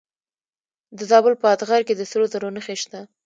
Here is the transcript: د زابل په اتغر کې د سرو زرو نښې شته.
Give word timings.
د 0.97 0.99
زابل 1.11 1.33
په 1.41 1.47
اتغر 1.53 1.81
کې 1.87 1.93
د 1.95 2.01
سرو 2.09 2.25
زرو 2.31 2.49
نښې 2.55 2.75
شته. 2.81 2.99